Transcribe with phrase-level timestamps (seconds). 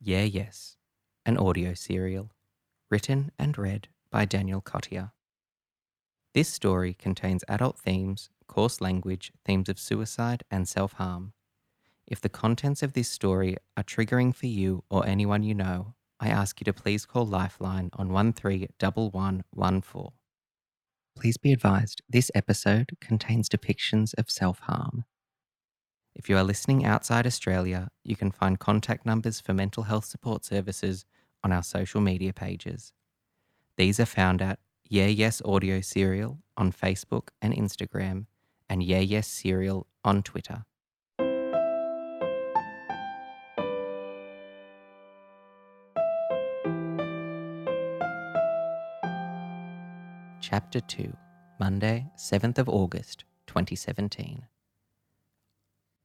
[0.00, 0.76] Yeah, Yes,
[1.26, 2.30] an audio serial,
[2.90, 5.12] written and read by Daniel Cottier.
[6.34, 11.32] This story contains adult themes, coarse language, themes of suicide, and self harm.
[12.06, 16.28] If the contents of this story are triggering for you or anyone you know, I
[16.28, 20.08] ask you to please call Lifeline on 131114.
[21.16, 25.04] Please be advised this episode contains depictions of self harm.
[26.18, 30.44] If you are listening outside Australia, you can find contact numbers for mental health support
[30.44, 31.04] services
[31.44, 32.92] on our social media pages.
[33.76, 38.26] These are found at Yeah Yes Audio Serial on Facebook and Instagram,
[38.68, 40.64] and Yeah Yes Serial on Twitter.
[50.40, 51.16] Chapter 2,
[51.60, 54.46] Monday, 7th of August, 2017.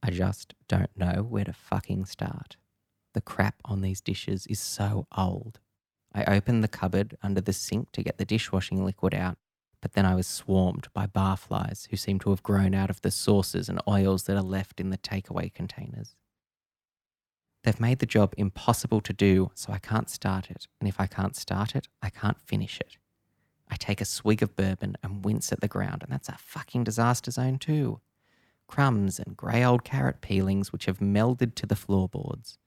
[0.06, 2.58] I just don't know where to fucking start.
[3.14, 5.60] The crap on these dishes is so old.
[6.14, 9.38] I opened the cupboard under the sink to get the dishwashing liquid out,
[9.82, 13.12] but then I was swarmed by barflies who seem to have grown out of the
[13.12, 16.16] sauces and oils that are left in the takeaway containers.
[17.64, 21.08] They've made the job impossible to do, so I can't start it, and if I
[21.08, 22.98] can't start it, I can't finish it.
[23.70, 26.84] I take a swig of bourbon and wince at the ground, and that's a fucking
[26.84, 28.02] disaster zone too.
[28.68, 32.58] Crumbs and grey old carrot peelings which have melded to the floorboards.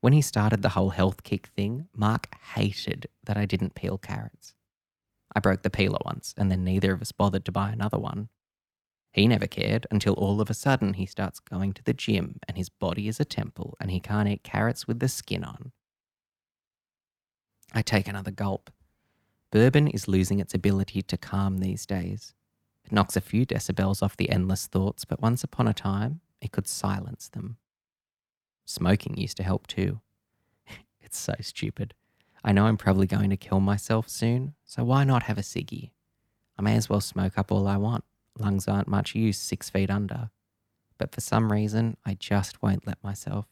[0.00, 4.54] When he started the whole health kick thing, Mark hated that I didn't peel carrots.
[5.34, 8.28] I broke the peeler once, and then neither of us bothered to buy another one.
[9.12, 12.56] He never cared until all of a sudden he starts going to the gym and
[12.56, 15.72] his body is a temple and he can't eat carrots with the skin on.
[17.72, 18.70] I take another gulp.
[19.50, 22.34] Bourbon is losing its ability to calm these days.
[22.88, 26.52] It knocks a few decibels off the endless thoughts, but once upon a time, it
[26.52, 27.58] could silence them.
[28.64, 30.00] Smoking used to help too.
[31.02, 31.92] it's so stupid.
[32.42, 35.90] I know I'm probably going to kill myself soon, so why not have a ciggy?
[36.58, 38.04] I may as well smoke up all I want.
[38.38, 40.30] Lungs aren't much use six feet under.
[40.96, 43.44] But for some reason, I just won't let myself.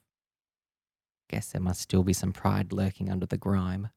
[1.28, 3.90] Guess there must still be some pride lurking under the grime.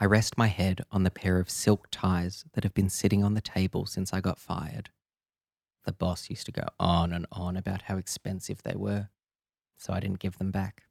[0.00, 3.34] I rest my head on the pair of silk ties that have been sitting on
[3.34, 4.90] the table since I got fired.
[5.84, 9.08] The boss used to go on and on about how expensive they were,
[9.76, 10.84] so I didn't give them back.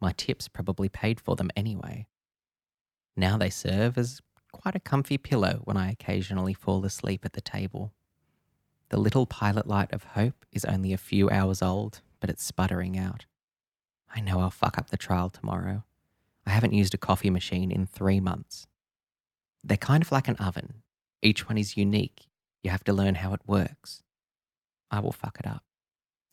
[0.00, 2.06] My tips probably paid for them anyway.
[3.16, 4.20] Now they serve as
[4.52, 7.92] quite a comfy pillow when I occasionally fall asleep at the table.
[8.90, 12.98] The little pilot light of hope is only a few hours old, but it's sputtering
[12.98, 13.24] out.
[14.14, 15.84] I know I'll fuck up the trial tomorrow.
[16.50, 18.66] I haven't used a coffee machine in three months.
[19.62, 20.82] They're kind of like an oven.
[21.22, 22.26] Each one is unique.
[22.64, 24.02] You have to learn how it works.
[24.90, 25.62] I will fuck it up.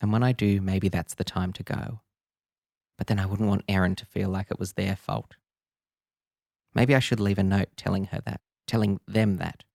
[0.02, 2.02] And when I do, maybe that's the time to go.
[2.98, 5.36] But then I wouldn't want Erin to feel like it was their fault.
[6.74, 9.66] Maybe I should leave a note telling her that, telling them that.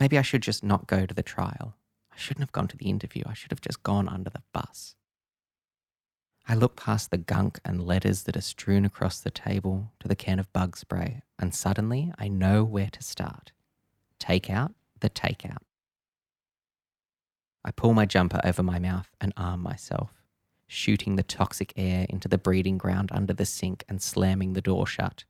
[0.00, 1.76] Maybe I should just not go to the trial.
[2.12, 3.22] I shouldn't have gone to the interview.
[3.24, 4.96] I should have just gone under the bus.
[6.46, 10.16] I look past the gunk and letters that are strewn across the table to the
[10.16, 13.52] can of bug spray, and suddenly I know where to start.
[14.18, 15.62] Take out the takeout.
[17.64, 20.22] I pull my jumper over my mouth and arm myself,
[20.66, 24.86] shooting the toxic air into the breeding ground under the sink and slamming the door
[24.86, 25.24] shut.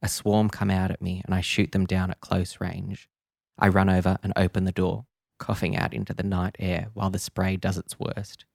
[0.00, 3.10] A swarm come out at me and I shoot them down at close range.
[3.58, 5.04] I run over and open the door,
[5.38, 8.46] coughing out into the night air while the spray does its worst.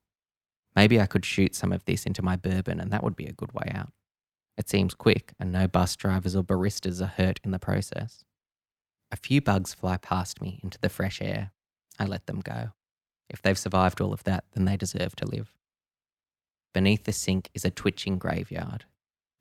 [0.75, 3.33] Maybe I could shoot some of this into my bourbon and that would be a
[3.33, 3.91] good way out.
[4.57, 8.23] It seems quick and no bus drivers or baristas are hurt in the process.
[9.11, 11.51] A few bugs fly past me into the fresh air.
[11.99, 12.69] I let them go.
[13.29, 15.51] If they've survived all of that, then they deserve to live.
[16.73, 18.85] Beneath the sink is a twitching graveyard.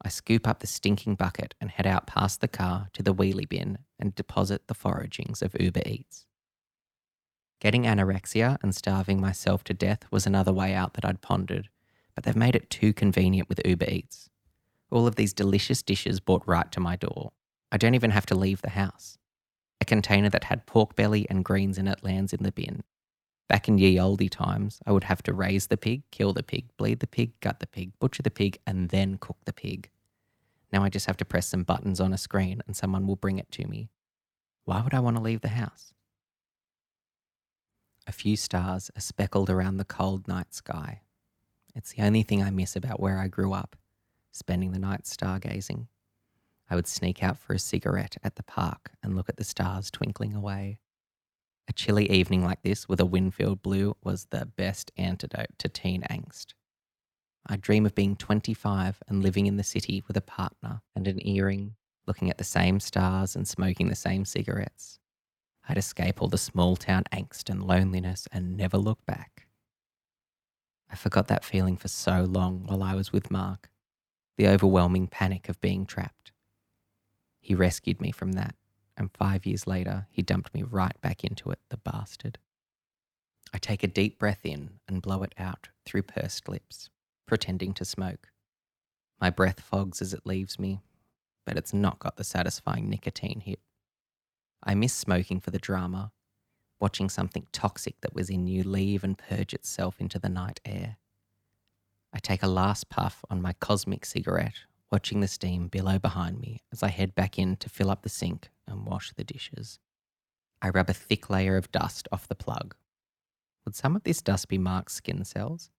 [0.05, 3.49] I scoop up the stinking bucket and head out past the car to the wheelie
[3.49, 6.27] bin and deposit the foragings of Uber Eats.
[7.63, 11.69] Getting anorexia and starving myself to death was another way out that I'd pondered,
[12.13, 14.29] but they've made it too convenient with Uber Eats.
[14.91, 17.31] All of these delicious dishes brought right to my door.
[17.71, 19.17] I don't even have to leave the house.
[19.81, 22.83] A container that had pork belly and greens in it lands in the bin,
[23.49, 26.75] Back in ye olde times, I would have to raise the pig, kill the pig,
[26.79, 29.91] bleed the pig, gut the pig, butcher the pig, and then cook the pig.
[30.73, 33.39] Now I just have to press some buttons on a screen and someone will bring
[33.39, 33.91] it to me.
[34.65, 35.93] Why would I want to leave the house?
[38.07, 41.03] A few stars are speckled around the cold night sky.
[41.75, 43.77] It's the only thing I miss about where I grew up,
[44.33, 45.87] spending the night stargazing.
[46.69, 49.91] I would sneak out for a cigarette at the park and look at the stars
[49.91, 50.79] twinkling away.
[51.69, 55.69] A chilly evening like this with a wind filled blue was the best antidote to
[55.69, 56.55] teen angst.
[57.47, 61.25] I dream of being 25 and living in the city with a partner and an
[61.27, 61.77] earring,
[62.07, 64.99] looking at the same stars and smoking the same cigarettes.
[65.69, 69.47] I'd escape all the small town angst and loneliness and never look back.
[70.91, 73.71] I forgot that feeling for so long while I was with Mark,
[74.37, 76.33] the overwhelming panic of being trapped.
[77.41, 78.55] He rescued me from that,
[78.97, 82.39] and five years later, he dumped me right back into it, the bastard.
[83.55, 86.91] I take a deep breath in and blow it out through pursed lips,
[87.27, 88.29] pretending to smoke.
[89.21, 90.81] My breath fogs as it leaves me,
[91.47, 93.61] but it's not got the satisfying nicotine hit.
[94.63, 96.13] I miss smoking for the drama,
[96.81, 100.97] watching something toxic that was in you leave and purge itself into the night air.
[102.13, 104.61] I take a last puff on my cosmic cigarette,
[104.91, 108.09] watching the steam billow behind me as I head back in to fill up the
[108.09, 109.79] sink and wash the dishes.
[110.61, 112.77] I rub a thick layer of dust off the plug
[113.65, 115.71] would some of this dust be Mark's skin cells?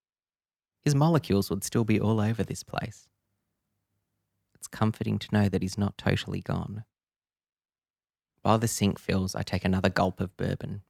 [0.81, 3.07] His molecules would still be all over this place.
[4.55, 6.85] It's comforting to know that he's not totally gone.
[8.43, 10.83] While the sink fills, I take another gulp of bourbon.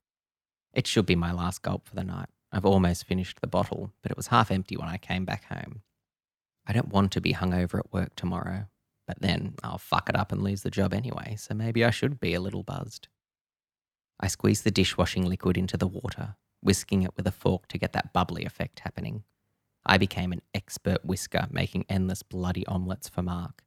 [0.74, 2.30] It should be my last gulp for the night.
[2.52, 5.82] I've almost finished the bottle, but it was half empty when I came back home.
[6.68, 8.66] I don't want to be hungover at work tomorrow,
[9.08, 12.20] but then I'll fuck it up and lose the job anyway, so maybe I should
[12.20, 13.08] be a little buzzed.
[14.20, 17.94] I squeeze the dishwashing liquid into the water whisking it with a fork to get
[17.94, 19.24] that bubbly effect happening.
[19.86, 23.64] I became an expert whisker, making endless bloody omelettes for Mark.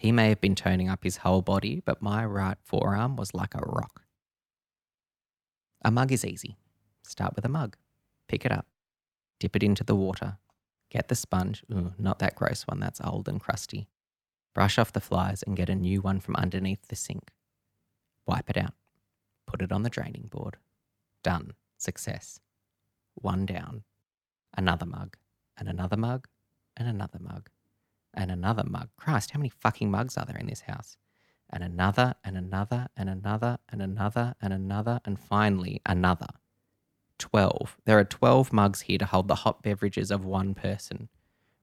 [0.00, 3.54] He may have been toning up his whole body, but my right forearm was like
[3.54, 4.00] a rock.
[5.84, 6.56] A mug is easy.
[7.02, 7.76] Start with a mug,
[8.26, 8.64] pick it up,
[9.38, 10.38] dip it into the water,
[10.88, 13.88] get the sponge, Ooh, not that gross one, that's old and crusty.
[14.54, 17.30] Brush off the flies and get a new one from underneath the sink.
[18.26, 18.72] Wipe it out,
[19.46, 20.56] put it on the draining board.
[21.22, 21.52] Done.
[21.76, 22.40] Success.
[23.16, 23.84] One down.
[24.56, 25.18] Another mug.
[25.58, 26.26] And another mug.
[26.74, 27.50] And another mug.
[28.12, 28.88] And another mug.
[28.96, 30.96] Christ, how many fucking mugs are there in this house?
[31.48, 36.28] And another, and another, and another, and another, and another, and finally another.
[37.18, 37.76] 12.
[37.84, 41.08] There are 12 mugs here to hold the hot beverages of one person.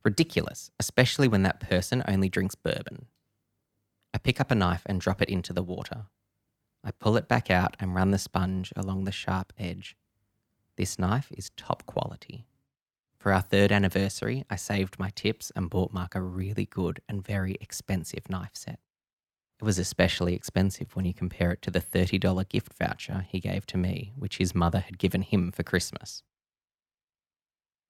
[0.03, 3.07] Ridiculous, especially when that person only drinks bourbon.
[4.13, 6.05] I pick up a knife and drop it into the water.
[6.83, 9.97] I pull it back out and run the sponge along the sharp edge.
[10.77, 12.45] This knife is top quality.
[13.19, 17.25] For our third anniversary, I saved my tips and bought Mark a really good and
[17.25, 18.79] very expensive knife set.
[19.59, 23.65] It was especially expensive when you compare it to the $30 gift voucher he gave
[23.67, 26.21] to me, which his mother had given him for Christmas.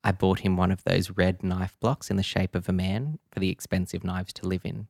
[0.03, 3.19] I bought him one of those red knife blocks in the shape of a man
[3.29, 4.87] for the expensive knives to live in.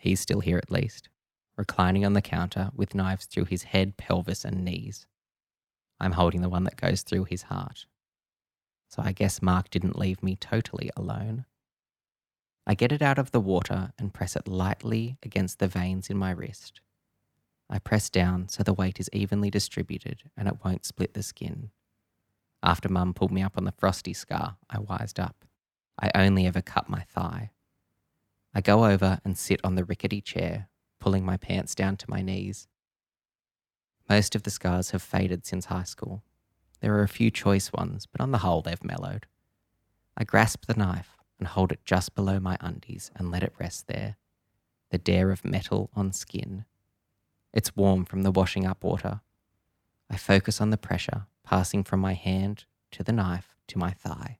[0.00, 1.08] He's still here at least,
[1.56, 5.06] reclining on the counter with knives through his head, pelvis, and knees.
[5.98, 7.86] I'm holding the one that goes through his heart.
[8.88, 11.44] So I guess Mark didn't leave me totally alone.
[12.66, 16.16] I get it out of the water and press it lightly against the veins in
[16.16, 16.80] my wrist.
[17.68, 21.70] I press down so the weight is evenly distributed and it won't split the skin.
[22.62, 25.44] After Mum pulled me up on the frosty scar, I wised up.
[26.00, 27.50] I only ever cut my thigh.
[28.54, 30.68] I go over and sit on the rickety chair,
[30.98, 32.68] pulling my pants down to my knees.
[34.08, 36.22] Most of the scars have faded since high school.
[36.80, 39.26] There are a few choice ones, but on the whole, they've mellowed.
[40.16, 43.86] I grasp the knife and hold it just below my undies and let it rest
[43.86, 44.16] there.
[44.90, 46.64] The dare of metal on skin.
[47.52, 49.20] It's warm from the washing up water.
[50.10, 54.38] I focus on the pressure passing from my hand to the knife to my thigh.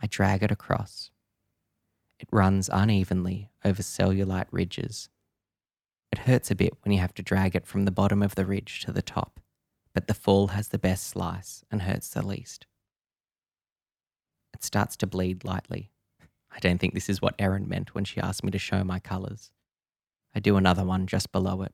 [0.00, 1.10] I drag it across.
[2.18, 5.08] It runs unevenly over cellulite ridges
[6.14, 8.46] it hurts a bit when you have to drag it from the bottom of the
[8.46, 9.40] ridge to the top,
[9.94, 12.66] but the fall has the best slice and hurts the least.
[14.52, 15.90] It starts to bleed lightly.
[16.50, 19.00] I don't think this is what Erin meant when she asked me to show my
[19.00, 19.50] colours.
[20.34, 21.72] I do another one just below it,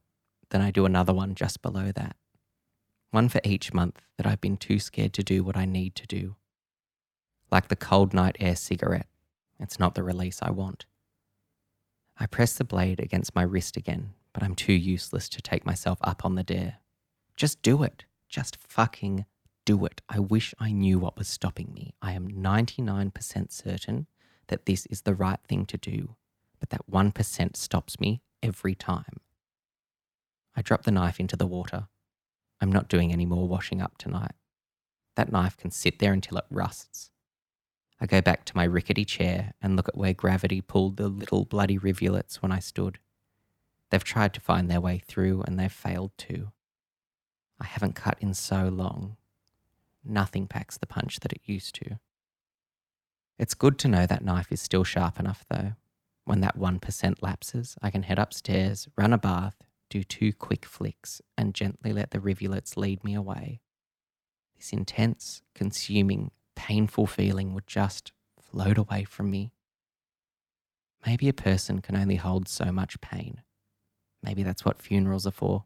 [0.51, 2.17] then I do another one just below that.
[3.11, 6.07] One for each month that I've been too scared to do what I need to
[6.07, 6.37] do.
[7.51, 9.09] Like the cold night air cigarette,
[9.59, 10.87] it's not the release I want.
[12.17, 15.99] I press the blade against my wrist again but I'm too useless to take myself
[16.03, 16.79] up on the dare.
[17.37, 18.05] Just do it.
[18.31, 19.27] Just fucking
[19.65, 20.03] do it.
[20.09, 21.95] I wish I knew what was stopping me.
[22.01, 24.07] I am 99% certain
[24.47, 26.15] that this is the right thing to do,
[26.61, 29.19] but that 1% stops me every time.
[30.57, 31.89] I drop the knife into the water.
[32.61, 34.33] I'm not doing any more washing up tonight.
[35.17, 37.11] That knife can sit there until it rusts.
[38.01, 41.45] I go back to my rickety chair and look at where gravity pulled the little
[41.45, 42.99] bloody rivulets when I stood.
[43.91, 46.53] They've tried to find their way through and they've failed too.
[47.61, 49.17] I haven't cut in so long.
[50.05, 51.99] Nothing packs the punch that it used to.
[53.39, 55.73] It's good to know that knife is still sharp enough, though.
[56.25, 59.57] When that 1% lapses, I can head upstairs, run a bath,
[59.89, 63.61] do two quick flicks, and gently let the rivulets lead me away.
[64.57, 69.53] This intense, consuming, painful feeling would just float away from me.
[71.07, 73.41] Maybe a person can only hold so much pain.
[74.23, 75.65] Maybe that's what funerals are for.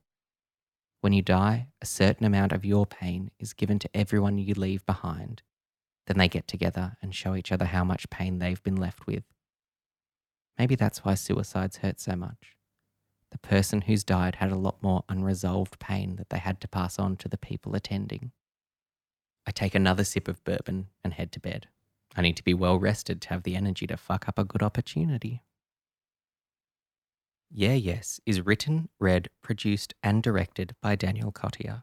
[1.04, 4.87] When you die, a certain amount of your pain is given to everyone you leave
[4.87, 5.42] behind.
[6.06, 9.25] Then they get together and show each other how much pain they've been left with.
[10.58, 12.56] Maybe that's why suicides hurt so much.
[13.32, 16.99] The person who's died had a lot more unresolved pain that they had to pass
[16.99, 18.32] on to the people attending.
[19.46, 21.68] I take another sip of bourbon and head to bed.
[22.16, 24.62] I need to be well rested to have the energy to fuck up a good
[24.62, 25.42] opportunity.
[27.50, 31.82] Yeah Yes is written, read, produced, and directed by Daniel Cottier.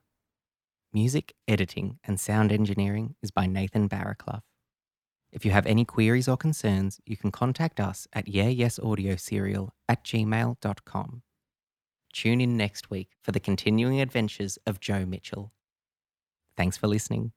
[0.94, 4.41] Music, editing, and sound engineering is by Nathan Barraclough.
[5.32, 11.22] If you have any queries or concerns, you can contact us at yeahyesaudioSerial at gmail.com.
[12.13, 15.53] Tune in next week for the continuing adventures of Joe Mitchell.
[16.58, 17.32] Thanks for listening.